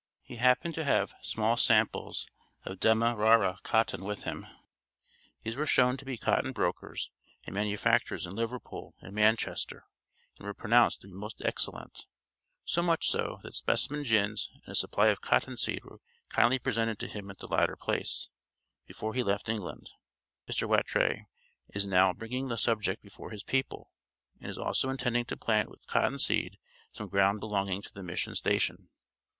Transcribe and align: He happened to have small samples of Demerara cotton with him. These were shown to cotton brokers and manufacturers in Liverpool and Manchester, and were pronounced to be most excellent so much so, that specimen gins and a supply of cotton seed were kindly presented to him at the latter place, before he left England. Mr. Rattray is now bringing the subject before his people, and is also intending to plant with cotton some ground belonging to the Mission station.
He 0.23 0.37
happened 0.37 0.73
to 0.73 0.83
have 0.83 1.13
small 1.21 1.57
samples 1.57 2.25
of 2.65 2.79
Demerara 2.79 3.59
cotton 3.61 4.03
with 4.03 4.23
him. 4.23 4.47
These 5.43 5.55
were 5.55 5.67
shown 5.67 5.95
to 5.97 6.17
cotton 6.17 6.53
brokers 6.53 7.11
and 7.45 7.53
manufacturers 7.53 8.25
in 8.25 8.33
Liverpool 8.35 8.95
and 8.99 9.13
Manchester, 9.13 9.85
and 10.39 10.47
were 10.47 10.55
pronounced 10.55 11.01
to 11.01 11.07
be 11.07 11.13
most 11.13 11.43
excellent 11.45 12.07
so 12.65 12.81
much 12.81 13.09
so, 13.11 13.41
that 13.43 13.53
specimen 13.53 14.01
gins 14.01 14.49
and 14.65 14.71
a 14.71 14.75
supply 14.75 15.09
of 15.09 15.21
cotton 15.21 15.55
seed 15.55 15.83
were 15.83 16.01
kindly 16.29 16.57
presented 16.57 16.97
to 16.97 17.07
him 17.07 17.29
at 17.29 17.37
the 17.37 17.45
latter 17.47 17.75
place, 17.75 18.27
before 18.87 19.13
he 19.13 19.21
left 19.21 19.49
England. 19.49 19.91
Mr. 20.49 20.67
Rattray 20.67 21.27
is 21.75 21.85
now 21.85 22.11
bringing 22.11 22.47
the 22.47 22.57
subject 22.57 23.03
before 23.03 23.29
his 23.29 23.43
people, 23.43 23.91
and 24.39 24.49
is 24.49 24.57
also 24.57 24.89
intending 24.89 25.25
to 25.25 25.37
plant 25.37 25.69
with 25.69 25.85
cotton 25.85 26.17
some 26.17 27.07
ground 27.07 27.39
belonging 27.39 27.83
to 27.83 27.93
the 27.93 28.01
Mission 28.01 28.33
station. 28.35 28.89